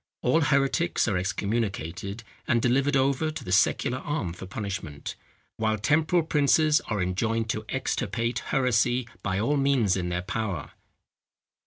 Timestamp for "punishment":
4.47-5.13